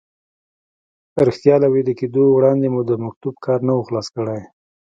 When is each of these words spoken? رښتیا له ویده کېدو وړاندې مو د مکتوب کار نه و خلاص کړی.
رښتیا 1.27 1.55
له 1.63 1.67
ویده 1.73 1.93
کېدو 1.99 2.23
وړاندې 2.35 2.67
مو 2.73 2.81
د 2.89 2.91
مکتوب 3.05 3.35
کار 3.45 3.59
نه 3.67 3.73
و 3.77 3.85
خلاص 3.87 4.07
کړی. 4.15 4.41